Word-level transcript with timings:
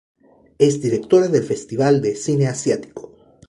Es 0.57 0.81
directora 0.81 1.27
del 1.27 1.43
Festival 1.43 2.01
de 2.01 2.15
Cine 2.15 2.47
Asiático. 2.47 3.13